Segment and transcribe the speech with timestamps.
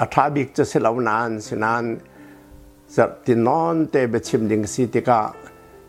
[0.00, 1.84] อาทาบิกจะสิเหล่านานสินาน
[2.96, 5.20] จะตินนอนเตเบชิมดิงสิติกา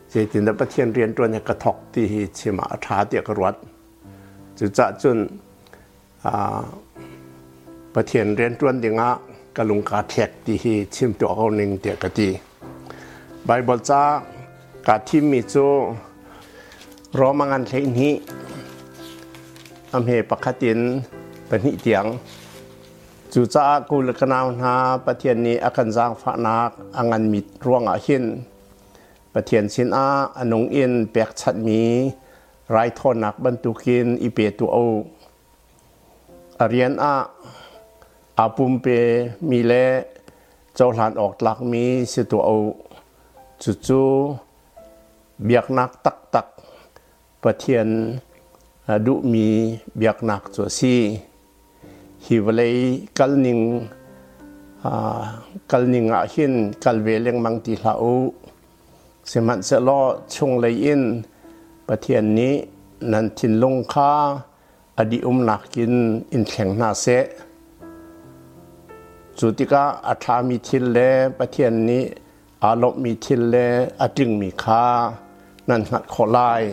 [0.09, 2.05] เจตินดับเทียนเรียนตัวเนี่ยกระทอกที่
[2.38, 3.55] ชิมาอาทาเตียกรวด
[4.57, 5.17] จุจะจุน
[7.93, 9.09] ปะเทียนเรียนตัวนดิงะ
[9.55, 12.30] กลุงกาเทกที่ชิมตัวเอาหนึ่งเตียกตี
[13.45, 14.02] ไบเบิลจ้า
[14.88, 15.66] กาที่มีจู
[17.19, 18.13] รอมังันเทนี้
[19.95, 20.80] อำเภอปะคติน
[21.47, 22.05] เป็นหิเตียง
[23.33, 24.75] จูจ้ากุลกนาวนา
[25.06, 28.25] ประเทศนี้อากันจางฝานักอังันมิดร่วงอาหิน
[29.33, 31.83] ประเทศสินอาอนงอินเปียกชัดมี
[32.72, 34.78] ไรทอนักบรรทุกินอีเปตุโอ
[36.59, 37.16] อาเรียนอา
[38.39, 38.86] อาปุมเป
[39.50, 39.73] มีเล
[40.75, 42.50] เจ้าหลานออกหลักมีสิตัวโอ
[43.61, 44.03] จูจู
[45.45, 46.48] เบียกนักตักตัก
[47.42, 47.88] ประเทียน
[49.05, 49.48] ดุมี
[49.98, 50.95] เบียกนักตัวซี
[52.28, 52.75] ฮิวเลย
[53.17, 53.59] กัลนิง
[55.72, 58.16] กัลนิงอาหินกัลเวเลงมังติลาอู
[59.28, 60.00] เสมันเสลอ
[60.33, 61.02] ชงเลยอิน
[61.88, 62.55] ประเทียนนี้
[63.11, 64.11] นันทินลงคา
[64.98, 65.94] อดีอุมนักกิน
[66.33, 67.05] อินแข็งนาเซ
[69.38, 70.98] จุติกาอัฐามิทิลเล
[71.38, 72.03] ประเทียนนี้
[72.64, 73.55] อารมมีทิลเล
[74.00, 74.86] อจึงมีคา
[75.67, 76.64] นันหัดขอลาย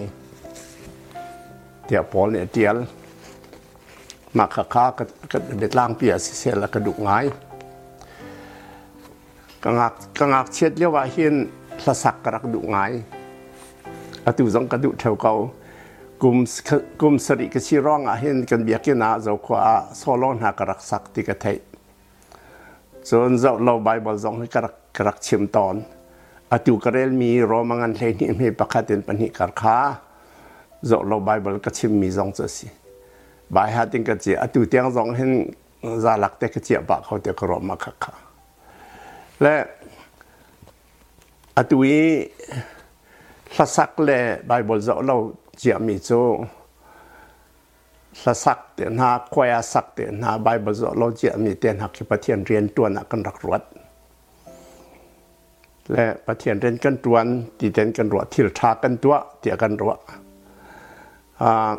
[1.84, 2.76] เตียปอลเนี่ยเตียล
[4.38, 5.04] มาขาคาก็
[5.58, 7.24] เด็ดล่างเปียเสียแล้วกระดูกง่าย
[9.64, 11.34] กังักกังักเช็ดเรียกว่าเห็น
[11.78, 12.92] พระสักกระดูกง่าย
[14.26, 15.32] อตุสองกระดูกเท่าเก่า
[16.22, 16.36] กุม
[17.00, 19.60] กุมสริกชีร้องอาเห็นกันเบียกินาเจ้าขวา
[19.98, 21.56] โซโลนหากระสักติกะเทย
[23.08, 25.74] ส่วนเจ้าเราไบบิลสองให้กระกระชิมตอน
[26.52, 29.76] อตุกระเรลมีรอมังันเลยนี่ไมีประคตินปัญหิกรค้า
[30.86, 32.66] เจ้าเราไบบิลกระชิมมีสองเจ้าสิ
[33.54, 35.30] บายหาติงกะเจียอตุเตียงสองเห็น
[36.04, 38.04] ซาลักเตกะเจียบะเขาเตกรอมาคัก
[39.42, 39.54] และ
[41.56, 41.92] อตุย
[43.56, 44.10] สัสักเล
[44.46, 45.16] ไบเบิลเราเรา
[45.58, 46.10] เจียมีโจ
[48.22, 53.62] สัสักเตนาควายสักเตนาไบเบิลเราเจียมีเตนหักที่ประเทศเรียนตัวนักกันรักรวด
[55.92, 57.16] และประเทศเรียนกันตัว
[57.58, 59.98] ที่เรียนกันรวดที่ทากันตัวเตียกันรวด
[61.42, 61.72] อ่า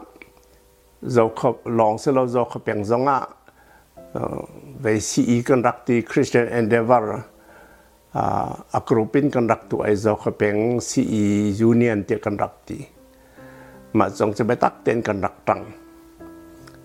[1.13, 3.19] เราขบลองเสเราเราขบเปียงซงอะ
[4.81, 7.23] เวซีอีกันรักที่คริสเตียนเอนเดเวอร์
[8.75, 10.55] อักรูปินกันรักตัวไอ้เราขบเปียง
[10.89, 11.23] ซีอี
[11.59, 12.77] ยูเนียนเตียกันรักที
[13.97, 15.59] มาจงจะไปตักเตีนกันรักตัง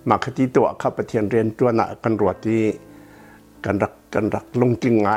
[0.09, 2.63] มาคดีตัวข้าพเทียนเรียนตัวหนักกันรวดที่
[3.65, 5.09] กันรักกันรักลงจริงไง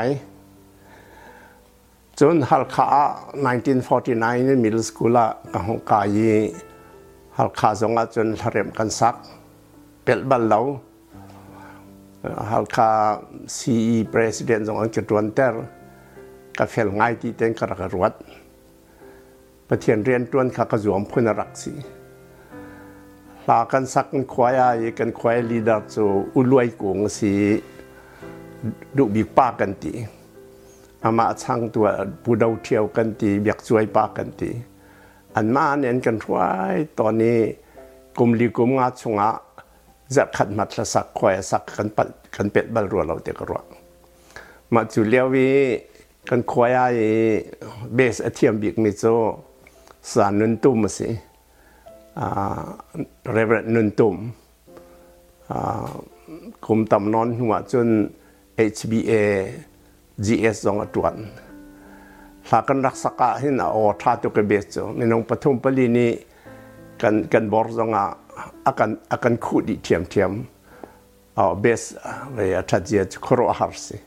[2.20, 2.88] จนฮัลคา
[3.64, 6.32] 1949นี่มิลสกุลากับฮงกายี
[7.40, 9.16] ฮัลคาสงอาจนเรมกันซัก
[10.04, 10.60] เป็ดบัลเลา
[12.52, 12.90] ฮัลคา
[13.56, 15.64] ซีอีประธานสงอันเกิดวันเตอร์
[16.58, 18.14] กับเฟลง่ายที่เต็นกระกรวด
[19.68, 21.74] ประเทศเรียนตวนขากระจวมพุนรักสี
[23.50, 26.06] ลากันสักกันควายอกันควายลีดาจู
[26.36, 27.34] อุลวยกงสี
[28.98, 29.94] ดุบิกปากันตี
[31.04, 31.88] อามาช่างตัว
[32.24, 34.52] ปูดาวเที่ยวกันตีเบียกช่วยป้ากันตี
[35.36, 36.48] อันมาเน้นกันไว้
[37.00, 37.38] ตอนนี้
[38.18, 39.30] กลุ่มลีกุมงาชงะ
[40.16, 43.62] จะขัดมัดละสักคอยสักกันปัดกันเป็ดบรรลุเราเด็กรัว
[44.74, 45.50] มาจุเลียวี
[46.30, 46.82] กันคอยไอ
[47.94, 49.04] เบสอเทียมบิกมิโซ
[50.12, 51.10] สารนุนตุ่มสิ
[52.20, 52.64] อ่า
[53.32, 54.16] เรเวนุนตุ่ม
[55.52, 55.94] อ่า
[56.66, 57.88] กลุ่มตำนอนหัวจน
[58.76, 59.12] HBA
[60.26, 61.16] GS สองตวน
[62.50, 66.12] หากันรักษาหินโอท่าตุกเบสโจมินงปฐุมปลีนี้
[67.02, 67.96] กันกันบอร์จง
[68.66, 70.32] อากันอากันคูดีเทียมเทียม
[71.36, 71.82] เอาเบส
[72.34, 73.98] เรียทัดเจียจครอฮาร์สิ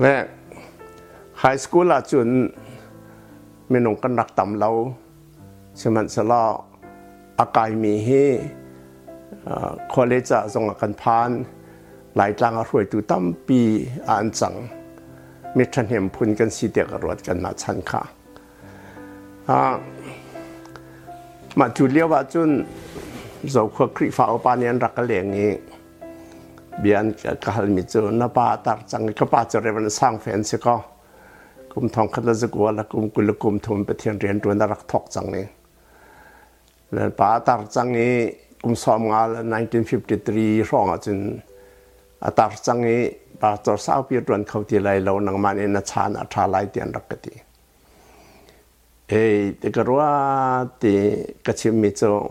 [0.00, 0.14] และ
[1.38, 2.30] ไฮสคูลอาจุน
[3.72, 4.70] มินงกันรักต่ำเรา
[5.80, 6.44] สมันสลา
[7.40, 8.08] อากายมีเฮ
[9.92, 11.30] คอเลจจงกันพาน
[12.16, 13.60] หลายจังอรวยตุตั้มปี
[14.08, 14.54] อันจัง
[15.56, 18.02] มีท่านเห็นพุ่นกันสีเดียกรวดกันมาชันค่ะ
[19.48, 19.58] อ่า
[21.58, 22.50] มาจูเลียว่าจุน
[23.50, 25.50] โจควคริฟ้าอปานียนรักเลงนี้
[26.80, 27.06] เบียน
[27.44, 30.76] กะฮัลมิจูนปาตาจังกะปาจะเรียนสร้างแฟนสิก็
[31.72, 35.46] กุมทองคันละสกัวละกุมกุลกุมทุนไปเทียนเรียนดวนรักทอกจังนี้
[36.92, 38.12] แล้วปาตาจังนี้
[38.62, 39.26] กุมซอมงาล
[40.02, 41.18] 1953ร้องอาจิน
[42.24, 43.00] อาตาจังนี้
[43.40, 47.34] ปาจอสาวพิรวนเขาทีไรเราหนังมันเอนชานอัตราไลเตียนรักกติ
[49.08, 50.02] เอ้ยแต่กรัว
[50.82, 50.94] ตี
[51.46, 52.22] กชิมิจง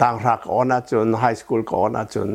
[0.00, 2.30] ต่างรักออนาจนไฮสคูลก็ออนาจน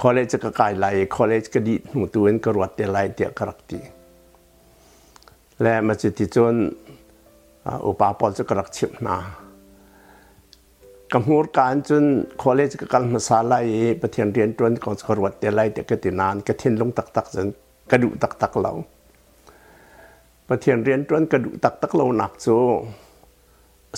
[0.00, 3.80] คอลเลจก็กายไลคอลเลจก็ดีหนูตัวเองก็รวดเตไลเตียกรักตี
[5.62, 6.54] และมาจุดที่จน
[7.86, 9.16] อุปาปอลจะกรักชิมนา
[11.12, 12.04] กมูลการจน
[12.42, 13.66] คอลเลจกับกำลังสาลาย
[14.02, 17.48] ประเทศเรียนตรวนก่อนสกรวัดเดลัยเด็กกตินานกระเทียนลงตักตักจน
[17.90, 18.72] กระดูตักตักเรา
[20.48, 22.46] ประเทศเรียนตรวนกระดูตักตักเราหนักโซ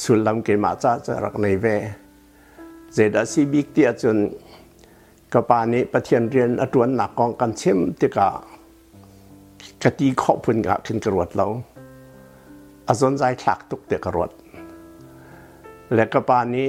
[0.02, 1.66] สุลำเกมาจ้าจะรักในเว
[2.92, 4.18] เจดาซีบิกเตียจน
[5.32, 8.28] กปานี้ประเทศเรียนอตวนหนักกองกันเชื่อมติกา
[9.82, 11.46] กระตีขอพุนกะขึ้นกระวดเรา
[12.88, 14.30] อสนใจคลักตุกเตกระวด
[15.94, 16.68] และกปานี้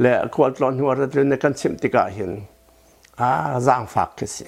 [0.00, 2.30] และควรลองหัวระดับในการชิมติกาเห็น
[3.20, 3.28] อ่า
[3.66, 4.46] ร่างฝากกันสิ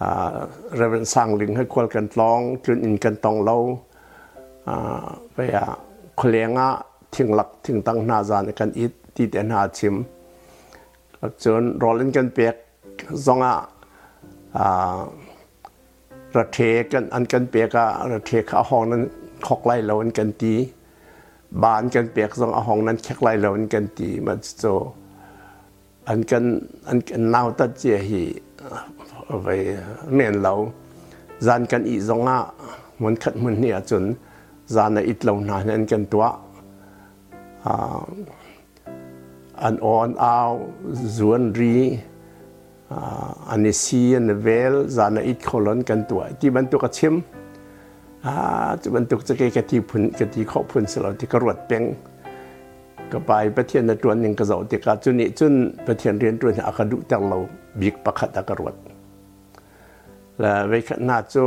[0.00, 0.36] อ่า
[0.76, 3.56] เรื่องสร้างลิงให้ควรกันลองจนอินกันตองเรา
[5.32, 5.64] ไปอะ
[6.18, 6.68] เคลียงอะ
[7.14, 9.94] ทิ้งหลักทิ้งตั้งนาจานกันอิดที่เดนหาชิม
[11.42, 12.54] จนรอเล่นกันเปียก
[13.26, 13.54] ซองอะ
[16.36, 16.58] ระเท
[16.92, 19.02] กันอันกันเปียกอะระเทข้าห้องนั้น
[19.46, 20.54] ขอกไล่เราอันกันตี
[21.62, 24.64] บานกันเปียกซองห้องนั้นแค่ไล่เราอันกันตีมันโจ
[26.08, 26.44] อันกัน
[26.88, 28.22] อันกันนาวตัดเจียหี
[29.42, 29.48] ไป
[30.14, 30.52] เมียนเรา
[31.46, 32.38] จานกันอีซองอะ
[33.02, 34.04] มันขัดมันเนี่ยจน
[34.70, 36.30] zana itlo na nan kan tua
[39.66, 40.52] an on aw
[41.16, 41.98] zuan ri
[43.52, 47.14] an si an vel zana it kolon kan tua ti ban tu ka chim
[48.28, 48.32] a
[48.82, 51.58] tu ban tu จะ ke ti phun ke ti kho phun selo ti ka rot
[51.70, 51.86] peng
[53.12, 55.54] ก็ไปประเทศนตัวนึ่งก็จะติกาจุนี้จุน
[55.86, 57.38] ประเทศเรียนตัวนี้อาคาดุแต่เรา
[57.80, 58.74] บิกประคัตกรวด
[60.40, 61.44] และเวกนาจู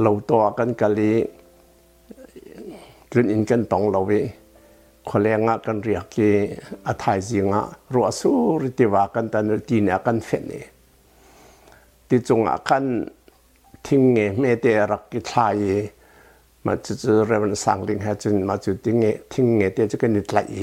[0.00, 1.12] เราตัวกันกะลี
[3.12, 4.12] จุนอินกันตองเราเว
[5.08, 6.28] คนแรงกันเรียกกี
[6.86, 10.52] อาทายจิงะรัวสู้ริติวากันตันตีนกันเฟนเน
[12.08, 12.84] ที่จงอากัน
[13.86, 15.64] ทิ้งเงเมเตรักกิทาย
[16.66, 16.96] มาจุด
[17.26, 20.58] เรื่องสังลิงให้จุนมาจุดทิ้งเงทิ้งเงเตจะกันนิดละเอ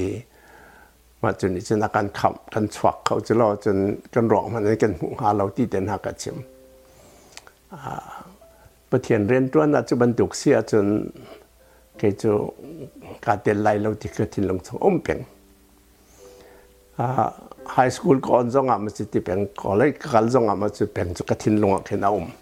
[1.22, 3.76] มาจุดนี้จะนักการขับกันชวักเขาจะรอจน
[4.14, 6.36] กันร้องมันกันหาเราที่เดินหากระชิม
[8.90, 10.86] ประเทศเรียนตัวนั้นจะบรรทุกเสียจน
[11.98, 12.32] เกจู
[13.24, 15.18] การเดินไล่เราที่เกิดที่ลงสงอมเป็น
[17.72, 22.41] ไฮสคูลก่อนจงอะมันจะเป็นก่อนเลยการจงอะมันจะเป็นจุกทินลงอะขึ้นเอาอมดูดึงพ้นเรียนอะขึ้นกรวดเราสม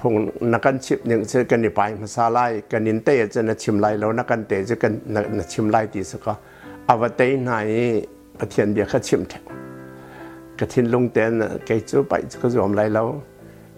[0.00, 0.12] พง
[0.52, 2.38] นักการชิบหนึ่งเจอกันในไปมาซาไล
[2.70, 4.92] กันนินเตจะนัชิมไลแล้วนักการเตจะกัน
[5.38, 6.32] นัชิมไลตีสก็
[6.88, 7.50] อวตายน
[8.38, 9.42] ประเทศเดียวเขาชิมแถว
[10.58, 11.32] กระทินลงเตน
[11.64, 13.06] แกจะไปก็จะอมไรแล้ว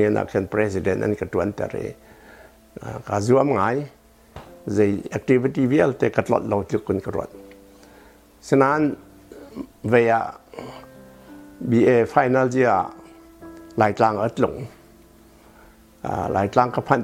[0.01, 1.95] ียนักเป็นประธานนั่นก็ตวนเตอร์
[3.07, 3.75] ก็จวมง่าย
[4.67, 7.29] zai activity vial te katlot lo tu kun karot
[8.41, 8.97] sanan
[9.83, 10.19] veya
[11.69, 12.75] BA final jia
[13.77, 14.57] lai tlang at lung
[16.33, 16.95] หลายครั้งกับพั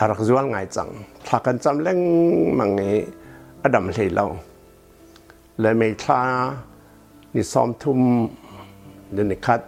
[0.00, 0.88] นธิกะกันนูค่ารักจวนไงจัง
[1.26, 1.98] ถ้ากันจำเล่ง
[2.58, 2.80] มังเง
[3.62, 4.24] อดัมเลยเรา
[5.60, 6.22] เลยไม่คลา
[7.34, 8.00] นี่ซ้อมทุ่ม
[9.12, 9.60] เดินคัด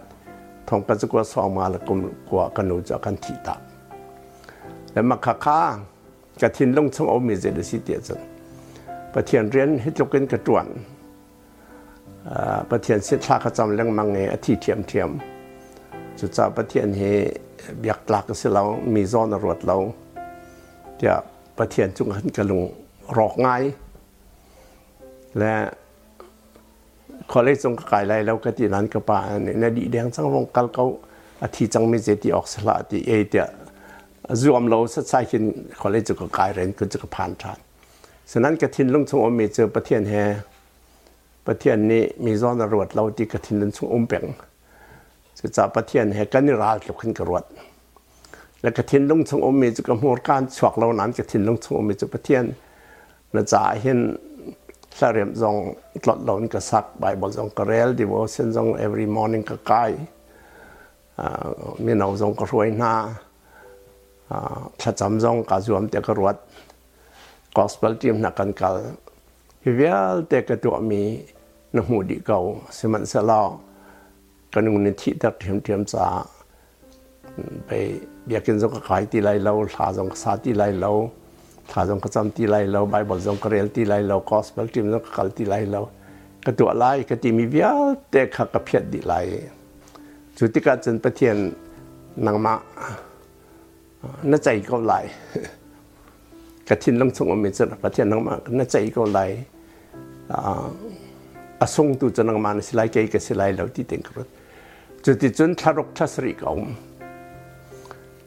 [0.67, 1.97] ทองกันจะกว่าซ้อมมาแล้วกุม
[2.29, 3.55] กว่ากันนูจะกันทีตา
[4.91, 5.59] แล้วมาค้าค้า
[6.41, 8.21] กระทินลงช่องอมีเจดสิเดียจัน
[9.13, 10.65] ประเทียนเรียนให้จบกันกระจวน
[12.69, 15.09] ประเทียนเสียทาขจำเร่งมังเงอธิเทียมเทียม
[16.17, 17.01] จุดจ้าประเทียนเฮ
[17.79, 19.77] เบียกหลักสิเรามีซ้อนรวดเรา
[21.01, 21.19] เดี๋ยว
[21.57, 22.63] ประเทียนจุงหันกระลุง
[23.17, 23.63] รอกง่าย
[25.37, 25.53] และ
[27.31, 29.19] ขอเลยจงกายไรแล้วก็ที่นั้นก็ป่า
[29.59, 30.85] ในดีแดงสังวงกัลเขา
[31.43, 33.45] อธิจังไม่เจติออกสละที่เอเดีย
[34.41, 35.43] รวมเราสักใช่ขึ้น
[35.79, 37.59] ขอเลยจุกกายเรนก็จุกผ่านทาน
[38.31, 40.13] ฉะนั้นกระทินลงชงอมเจอประเทียนแฮ
[41.47, 44.23] ประเทศนี้มีซอนรวดเราที่กระทินนั้นช่วงอมเป่ง
[45.37, 47.43] จะจับประเทศแห่กันนิราลขึ้นกระรวด
[48.61, 52.43] และกระทินลงชงอมมีจะกำหัวการฉวกเรานั้นกระทินลงชงอมมีจะประเทศ
[53.33, 53.99] น่าจะเห็น
[54.99, 55.55] สเรียมจง
[56.01, 59.91] ตลอดหลอนกระซักใบบจงกระเรลดีวอเซนจง every morning กระกาย
[61.85, 62.93] มีนาจงกระรวยหน้า
[64.79, 66.35] ถ้าจำจงกระจวมเตกระรวด
[67.57, 68.75] gospel team นักกันกัล
[69.77, 71.01] vial te ka to mi
[71.73, 72.45] na mu di kau
[72.77, 73.41] seman sala
[74.51, 76.05] kanung ni thi tak thiam thiam cha
[77.67, 77.79] be
[78.27, 80.93] biakin zo ka khai ti lai lo tha zong sa ti lai lo
[81.71, 84.65] tha zong ka cham ti lai lo bible zong ka rel ti lai lo gospel
[84.73, 85.81] tim zong ka kal ti lai lo
[86.45, 89.27] ka to lai ka ti mi vial te kha ka phiat di lai
[90.35, 91.39] chu ti ka chen pathian
[92.25, 92.53] nang ma
[94.29, 95.05] na chai ko lai
[96.69, 99.19] กระทินลงทรงอเมริกาประเทศนังมาน่าใจก็ไหล
[100.31, 100.67] อา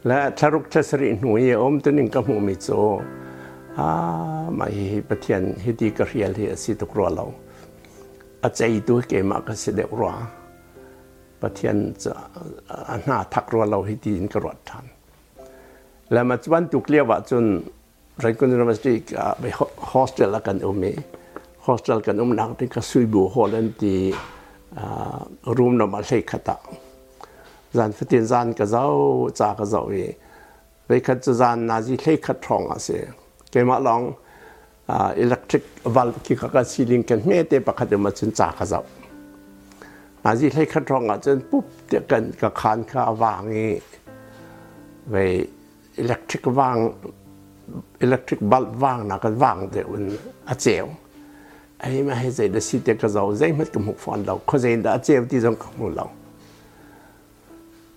[0.06, 2.68] และชรุกชสริหนูเยอมตัวนึงก็มูมิโซ
[3.78, 3.88] อา
[4.58, 7.24] มาฮิปเทียนฮิติกเรียลีสิตุกรัวเรา
[8.42, 10.12] อาใจตัวเกมากสิเดรัว
[11.40, 12.12] ปเทียนจะ
[13.04, 14.84] หน้าทักรัวเราฮิตินกรวดทัน
[16.12, 17.44] และมาวันตุกเลียวจน
[18.24, 19.00] รักุนรมัสติก
[19.38, 19.44] ไป
[19.88, 20.84] โฮสเทลกันอุมเม
[21.62, 23.98] โฮสเทลกันอุมนักที่ก็ซุยบูโฮเลนที่
[25.56, 26.56] รูมนอมาเลคตา
[27.78, 28.84] จานฟิตินจานกระเจ้า
[29.38, 29.94] จากระเจ้าเอ
[30.86, 33.02] ไปคัดจันนาจีเล่ขัดทองอะเสีย
[33.50, 34.00] เกมาลอง
[34.90, 35.62] อ่าอิเล็กทริก
[35.94, 38.80] วัลกิกกาซีลิงกันเมเตปะขัดมาจนจากระเจ้า
[40.24, 43.58] นาจีเล่ขัดทองอะจนปุ๊บเดียกันกับคานข้าวางเอ
[45.10, 45.14] ไป
[45.98, 46.76] อิเล็กทริกวาง
[48.02, 49.88] อิเล็กทริกบัลว่างนะกันว่างเดี๋ยว
[50.48, 50.86] อันเจียว
[51.78, 56.06] ไอ้ไม่ให้ใจดสิเดียกระเจ้าใจมันก็บหกฟอนเราเขาใจดอาเจียวที่จังขมงเรา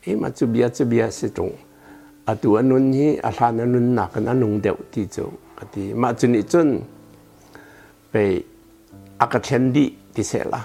[0.00, 8.16] ไป
[9.20, 10.62] อากาศดีที่เสร็จละ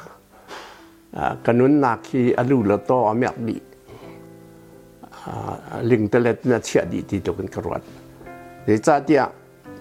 [1.46, 3.58] กันนุนหนักที่อรูละโตอเมกดี
[5.90, 7.82] ลิงเตเลตน่าเชื่อดีที่ตัวกันกรวด
[8.64, 9.22] เดี๋ยวจ้าเดีย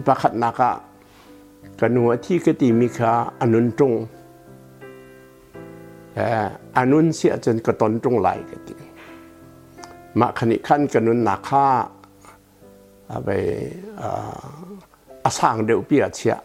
[0.06, 0.72] ประคัดนักะ
[1.80, 3.92] กันหัวที่กติมีค่าอนุนตรง
[6.76, 8.74] อันนุนเสียจนกระตนตรงไหลกันที
[10.20, 11.66] มาขณิขั้นกันนุนนาค่า
[13.24, 13.30] ไป
[15.24, 16.36] อาสางเดียวเปียเชีย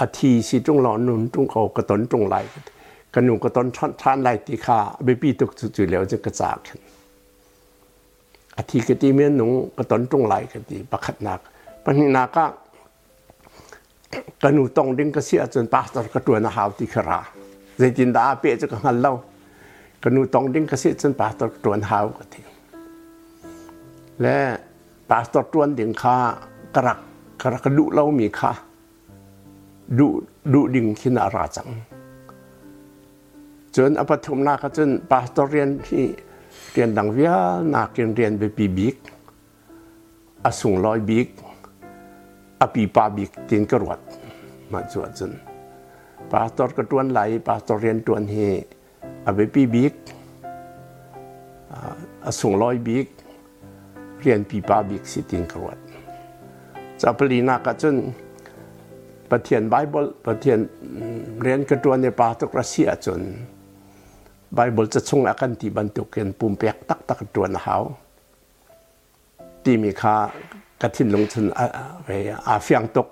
[0.00, 2.36] อาทีสิตรงหลอนนุนตรงเขากระตนตรงไหล
[3.14, 3.66] กันนุนกระตน
[4.02, 6.58] ท่านไหลตีค่าไปปีตุกจุดเหลวจะกระจาก
[8.56, 11.40] อาทีกตีเมียนนุงกระตนตรงไหลกันทีประคัดนัก
[11.84, 12.44] ปัญหาก็
[14.42, 17.20] กันนุตรงดิ้งก็เสียจนปาสตร์กระตัวนาหาวตีขรา
[17.80, 19.22] dây tin đã bịa cho cái hàn lâu cái nụ tông đinh cái sự chân
[19.22, 19.29] pastor tuần
[21.82, 22.42] hào cái thì
[24.18, 24.58] lẽ
[25.08, 26.32] pastor tuần đinh kha
[26.72, 26.98] cái rắc
[27.38, 28.52] cái rắc đủ lâu mi kha
[29.88, 31.66] đủ đủ đinh khi nào ra chẳng
[33.72, 36.14] chân ở bắt thùng na cái chân pastor riêng thì
[36.74, 38.94] riêng đằng vía na riêng riêng về bị big
[40.42, 41.26] à sung loi big
[42.58, 43.98] à bị pa big tin cái ruột
[44.70, 45.34] mà chuột chân
[46.30, 48.62] pastor ke tuan lai pastor rian tuan hi
[49.34, 49.94] เปบี้บิ๊ก
[52.40, 53.06] ส่งลอยบิ๊ก
[54.20, 55.76] เรียนปีบาบิ๊กสิติงกรวด
[57.00, 57.96] จะปลีนากจน
[59.30, 60.58] ประเทียนไบเบิลประเทียน
[61.42, 63.20] เรียนกระตัวในปาตุกรัสเซียจน
[64.54, 67.82] ไบเบิลจะชงอาการที่บรรทุกเกินปุ่มเปียกตักตักตัวนะฮาว
[69.64, 70.14] ที่มีค่า
[70.82, 71.44] กระทินลงชน
[72.04, 72.08] ไป
[72.48, 73.08] อาเฟียงตก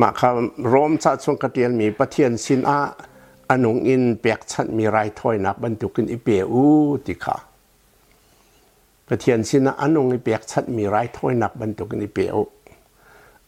[0.00, 0.30] มาคำะ
[0.72, 2.78] รวมชาชงกระเทียนมีประเทียนสินอา
[3.50, 6.62] อนุงอินเปียกชัดมีไรถ้อยนักบรรทุกินอิเปียอู
[7.06, 7.36] ติขา
[9.06, 12.42] ประเทียนสินอนุงอิเปียกชัดมีไรถ้อยนักบรรทุกินอิเปียอู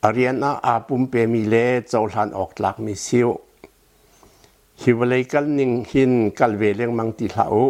[0.05, 1.55] อเรียนอาอาปุมเปมีเล
[1.89, 3.29] เจ้าหลานออกหลักมีซิว
[4.83, 7.65] ฮิวเลยกัลนิงหินกัลเวเลงมังติลาอู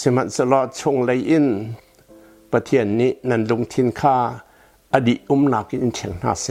[0.00, 1.46] สมันสลอดชงเลยอิน
[2.50, 4.14] ประเทียนนี้นันลงทินค่า
[4.94, 6.46] อดีอุมนากินเชียงนาเส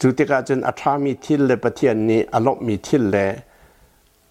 [0.00, 3.16] จุดติกาจนอัฐามีทิลเลปะเทียนนี้อลบมีทิลเล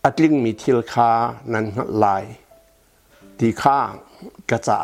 [0.04, 1.10] อัตลิงมีทิลคา
[1.54, 1.66] นั้น
[2.04, 2.24] ลาย
[3.40, 3.92] ที่ข้าง
[4.50, 4.78] กระจา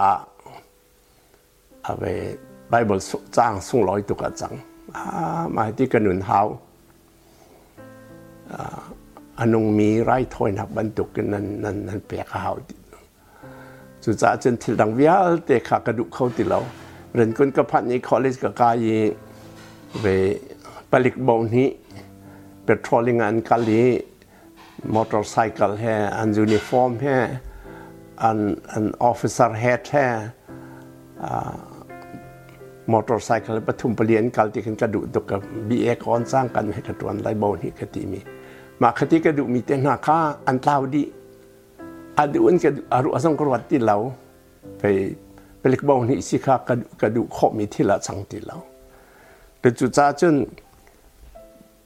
[1.84, 2.04] เอาไป
[2.70, 3.00] ไบเบิล
[3.38, 4.54] จ้างส่งร้อยตุกจัง
[5.56, 6.40] มาที่กระหนุนเท้า
[9.40, 12.52] อันงมีไรถอยนับบรรทุกนั้นนั้นนั้นเปียกเขา
[14.04, 15.16] จุดจ้าจนทิลดังวิา
[15.46, 16.60] เตะขากระดูกเข้าติเรา
[17.14, 18.86] เรียนคนกับพันนี้คอเลสกับกาย
[20.02, 20.53] ไปผลิตบอนี้เป
[20.94, 23.84] โตรลิงอันกาลี
[24.94, 25.84] มอเตอร์ไซค์แฮ
[26.18, 27.06] อันยูนิฟอร์มแฮ
[28.24, 28.40] อัน
[28.72, 29.94] อันออฟฟิเซอร์แฮแฮ
[31.24, 31.34] อะ
[32.92, 38.20] มอเตอร์ไซค์ปฐุมเปลี่ยนกัลที่กันกระดูตกับบีเอคอนสร้างกันให้กระตัวนไลบอนี้กติมี
[38.82, 41.04] มาคติกระดูมีเตนาค่าอันเล่าดี
[42.18, 43.96] อันดูอันกระดูอารุอสังกรวัติเรา
[44.80, 44.84] ไป
[45.60, 48.56] เปลิกบองนี่สิค่ะกระดูกระดูขมีที่ละสังติเรา
[49.60, 50.36] แต่จุดจ้าจน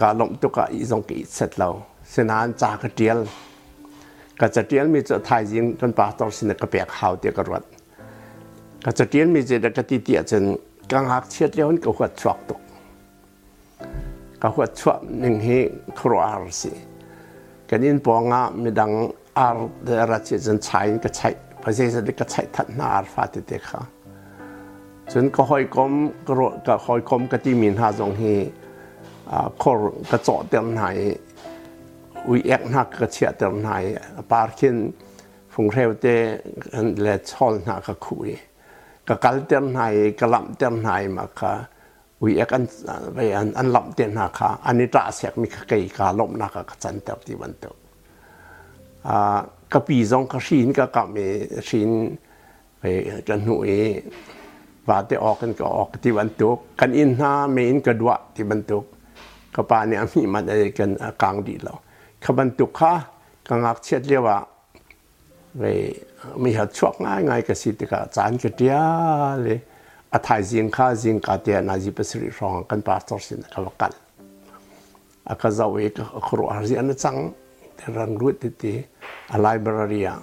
[0.00, 1.74] กาลงตุกะอีจงกีเสร็จแล้ว
[2.14, 3.18] สนานจากเดียล
[4.40, 7.62] ก็จะเดียลมีจะทายยิงจนปาตอสินกระเปียกหาวเดียกรวด
[8.84, 10.44] ก็จะเดียลมีจะดกติเตียจน
[10.90, 12.60] กังหักเชียดเลี้ยนก็หัวชวกตุก
[14.42, 15.48] ก็หัวชวกหนึ่งเฮ
[15.98, 16.72] ครัวอาร์สิ
[17.68, 18.90] กันยินปองอะมีดัง
[19.38, 21.28] อาร์เดรัชจนใช้ก็ใช้
[21.62, 23.80] ภาษาสันก็ใช้ทัดนาอาร์ฟาติเตค่ะ
[25.10, 25.92] จนก็หอยกลม
[26.28, 28.22] กระก็หอยกลมกติมีนหาจงเฮ
[29.62, 30.82] คอร์กระจอเต็มไหน
[32.30, 33.70] วิเอ็กนักกระเชียเต็มไหน
[34.30, 34.76] ปาร์คิน
[35.52, 36.06] ฟงเทวเต
[37.00, 38.30] เลชอลนักคุย
[39.08, 39.80] กะกลเต็มไหน
[40.20, 41.52] กะลำเต็มไหนมาค่ะ
[42.24, 42.64] วิเอ็กอัน
[43.14, 45.62] ไปอันอันลำเต็มนักค่ะอันนี้ตราเสียกมีกะ
[45.96, 47.64] กาลมนักกะจันเต็มที่วันเต
[49.08, 49.38] อ่า
[49.72, 51.16] กะปีซองกะชินกะกะเม
[51.68, 51.90] ชิน
[52.78, 52.82] ไป
[53.28, 53.72] กันหนุ่ย
[54.88, 58.84] ว่าแต่ออกกันก็ออกที่วันตุกกันอินหาเมนกระดวะที่บรรทุก
[59.54, 60.90] กปาเนี่ยมีมันอะไรกัน
[61.22, 61.78] กลางดีแล้ว
[62.24, 62.92] ขบรรทุกค่ะ
[63.48, 64.38] กังอักเชียดเรียกว่า
[65.58, 65.62] ไป
[66.42, 68.74] มีหัดชวกง่ายง่ายกสิทธิ์กะจานกเดีย
[69.42, 69.58] เลย
[70.12, 73.92] อาทายจิงข้าจิงกาเตียนาจิปสริรองกันปาสตอร์สินกะวกัน
[75.28, 77.16] อากาซาเวกครัวอาร์ซิอันจัง
[77.86, 78.82] rang ruột thì thì
[79.28, 80.16] a library à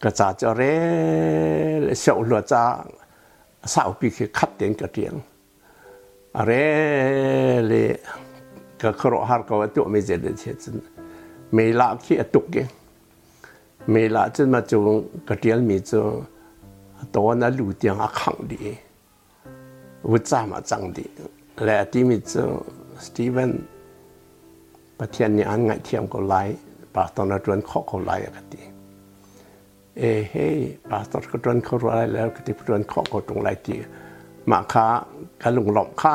[0.00, 2.76] cái cha cho re sầu lúa cha
[3.64, 5.20] sao bị cái khát tiền cái tiền
[6.32, 8.31] à re le ก็
[8.82, 10.76] ก็ครอหารก็ตัวไม่เจริญเช่น
[11.52, 12.56] ไม่ละขี้ตุกเก
[13.90, 14.86] ไม่ละจนมาจง
[15.28, 16.06] กระเดียลมีจง
[17.14, 18.58] ตัวนั้นลู่เตียงอาขังดี
[20.10, 21.06] วุฒิมาจังดี
[21.64, 22.50] และที่มีจง
[23.04, 23.50] สตีเวน
[24.98, 26.42] ประเทศนี้อันไงเทียมก็ไล่
[26.94, 28.62] ปาตอนนั้นข้อก็ไล่กันดี
[29.98, 30.46] เอ้เฮ้
[30.90, 33.74] ปาตอนก็ตอนเขาไล่แล้วก็ที่ตอนข้อก็ตรงไล่ดี
[34.50, 34.86] มาค้า
[35.42, 36.14] กันลงหลอมค้า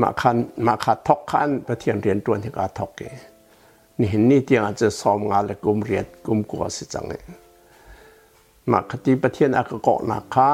[0.00, 3.00] ทอกจนไบเบิลเชียนกายกาติมาคันมาขัดทกขันประเทียนเรียนตัวที่กาทอกเก
[3.98, 7.20] นี่เห็นนี่เตียงอาจจะซอมงานและกุมเรียนกุมกัวสิจังเลย
[8.70, 10.50] มาคติประเทียนอากเกาะนาคา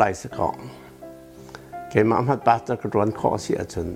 [0.00, 0.58] หลสักก่อน
[1.90, 3.88] เกมาอัมฮัดปาตะกรวนข้อเสียจน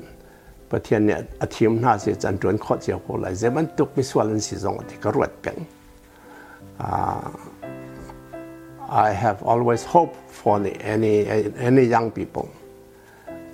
[0.71, 5.59] ประเทศเนี่ยอาทิมน่าเสียจันจวนข้อเสียโคไหลเจมันตุกมีส่วนสิสองที่กรวดเป็น
[9.07, 10.55] I have always hope for
[10.95, 11.15] any
[11.69, 12.49] any young people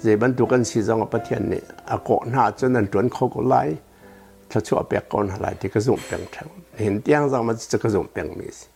[0.01, 3.55] เจมันตุกันสิสองประเทศเนี่ยอากาน่าจนนั้นจวนข้อก็ไหล
[4.51, 8.67] ถ้าชั่วเปียกก่อนอะไรที่กระสุนเป็นเท่าเห็นเตียงเป็น มีสิ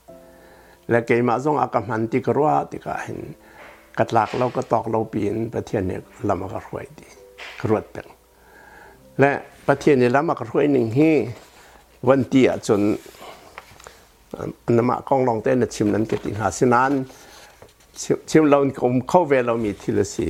[0.90, 3.18] และเกมาจงอากามันที่กรัวที่ก็เห็น
[3.98, 7.06] กัดหลักเราก็ตอกเราปีนประเทศเนี่ยลำมากรวยดี
[7.62, 8.06] กรวดเป็น
[9.20, 9.30] และ
[9.68, 11.14] ประเทศเนี่ยลำมากรวยหนึ่งที่
[12.08, 12.80] วันเตียจน
[14.76, 16.92] นมะกองลองเต้นชิมนั้นก็ติหาสินั้น
[18.30, 20.28] ชิมเราคมเข้าเวเรามีทีละสี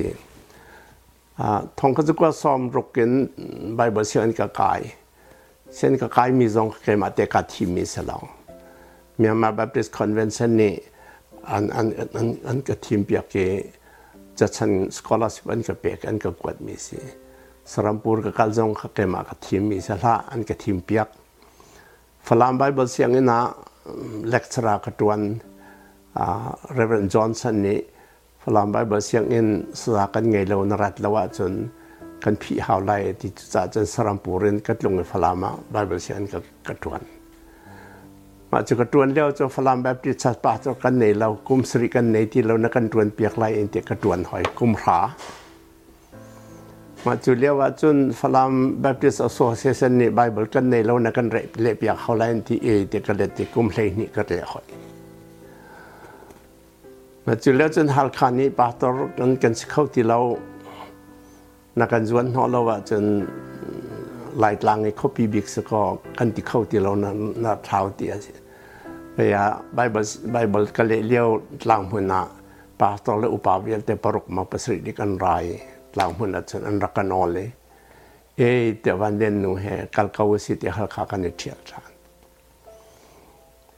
[1.79, 3.11] ทองก็จะก็ซ้อมรกกิน
[3.77, 5.02] ใบเบอร์เชียนกากายมีทระกาย
[15.97, 16.99] กอันกับกวดมีสิ
[17.73, 21.09] สรัมปูร์กับกัลจงกับเกมากับทีมมีสละอันกับทีมเปียก
[22.27, 23.41] ฝรั่งไบเบิลเสียงนี่นะ
[24.31, 25.21] เลคเชอร์กับตัวน
[26.19, 26.27] อ่า
[26.75, 26.79] เร
[32.23, 37.03] เวนจอห์นสันนี่ฝรั่งไบเบิลเสียงอินสระกันไงเรานรัดลาจนกันพี่หาวไลที่จะจนสรัมปูรินกัดลงในฝรั่งมาไบเบิลเสียงกับกัดตัวน
[38.51, 44.99] มาจุกตวนเลี้ยวจะฟลามแบบที่ชัดปะจะกันในเรากุมสริกันในที่เรานักันตวนเปียกไหลเองเตกตวนหอยกุมขา
[47.07, 54.67] มาจุเลี้ยว่าจุนฟลามแบบที่อโซเซชันในไบเบิลกันในเรานักันเรเลียกเขาไหลที่เอเตกเลตกุมเลนี่ก็เลยหอย
[57.27, 57.79] มาจุเลี้ยวจ
[61.81, 63.05] นักการจวนหอเราว่าจน
[64.41, 65.81] หลายลางไอ้เขาปีบิกสก็
[66.19, 68.33] กันที่เข้าที่เรานั้นนาเท้าเตียสิ
[69.15, 69.37] เฮีย
[69.75, 71.27] ไบเบิลไบเบิลก็เลยเลี้ยว
[71.67, 72.21] หลังหัวหน้า
[72.81, 75.27] ปาตอเลยอุปาเวียนแต่ปรกมาประสิทธิกันไร
[75.97, 77.47] หลังหัวหน้าจนอันรักกันนอเลย
[78.37, 78.43] เอ
[78.81, 79.65] แต่วันเด่นหนูเฮ
[79.97, 81.91] กัลกาวสิทธิฮัลคากันเทียร์ทาน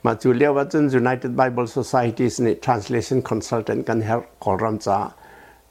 [0.04, 4.10] มาจูเลียวว่าจน United Bible Society นี่ translation consultant กันเฮ
[4.44, 4.98] กอรัมจา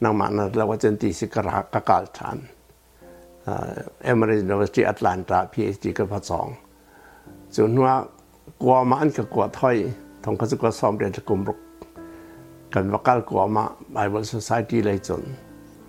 [0.04, 2.38] นังมันแล้วว่าจนตีสิกระกกัลทาน
[4.06, 6.48] เอเมริกา University Atlanta PhD กับพระสอง
[7.56, 7.94] จนว่า
[8.62, 9.76] กลัวมันกับกลัวถอย
[10.24, 11.60] ทองเขาจะก็ซ้อมเรียนจะกลุ่มรุก
[12.74, 13.63] กันว่ากัลกลัวมา
[13.96, 15.22] Bible Society เลยจน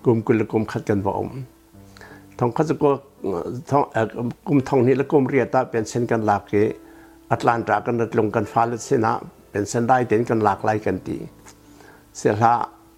[0.05, 1.29] กลุ่มกุลกลุ่มขัดกันบ่อม
[2.39, 2.91] ทองเขาจะก็
[3.69, 3.83] ทอง
[4.47, 6.53] กลุ่มทองนี้และกลุ่มเรียตาเป็นเช่นกันหลากเก
[7.31, 9.13] อัตแลนตากันลงกันฟ้าและเสนา
[9.51, 11.17] เป็นเส้นได้เด่นกันหลากหลายกันดี
[12.17, 12.53] เสียละ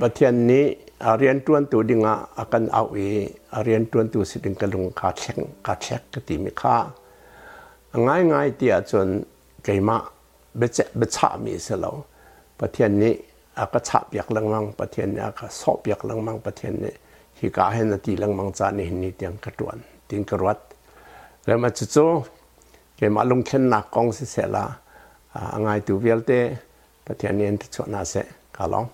[0.00, 0.34] ประเทศ
[1.18, 2.00] เรียนตัวนักเฟียลนักกันหักเป็นจุดจ้าเรียนตัวนตัวดิง
[2.38, 2.98] อากันเอาเอ
[3.64, 6.76] เรียนตัวนตัวสิดิ่งกันลงกาเช็คกาเช็คกติมีค่า
[8.06, 9.08] ง่ายง่ายเดียจน
[9.62, 9.96] เกมา
[10.56, 11.90] เบจเบชามีเสลา
[12.60, 13.14] ประเทศนี้
[13.58, 16.94] อาก็ชับอยกลังมังประเทศนี่ยก็สอบอยกลังมังประเทศนี่ย
[17.36, 19.78] ที่กาเห็นตีลังมังจานี่นี่เตียงกระตวน
[20.08, 20.58] ติงกระวัด
[21.44, 24.64] แล้วมาจู่ๆเกมาลงเข็นหนักกองเสียละ
[25.64, 26.30] ง่ายตัวเวลเต
[27.06, 28.14] ประเทศนี้ที่ชนะเส
[28.56, 28.84] กาลอง